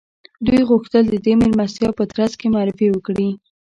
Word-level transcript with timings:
دوی 0.45 0.61
غوښتل 0.69 1.03
د 1.09 1.15
دې 1.25 1.33
مېلمستیا 1.41 1.89
په 1.97 2.03
ترڅ 2.11 2.31
کې 2.39 2.47
معرفي 2.55 2.87
وکړي 2.91 3.29